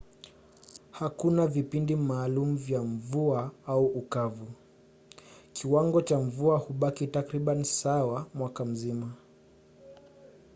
[0.91, 4.47] hakuna vipindi maalum vya mvua” au ukavu”:
[5.53, 9.13] kiwango cha mvua hubaki takribani sawa mwaka mzima